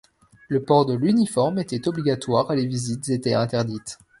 Le 0.47 0.63
port 0.63 0.87
de 0.87 0.95
l’uniforme 0.95 1.59
était 1.59 1.87
obligatoire 1.87 2.51
et 2.51 2.55
les 2.55 2.65
visites 2.65 3.07
étaient 3.09 3.35
interdites. 3.35 3.99